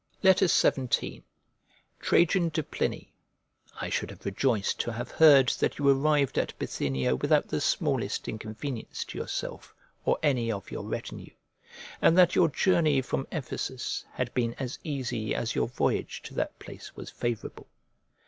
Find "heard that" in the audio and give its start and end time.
5.11-5.77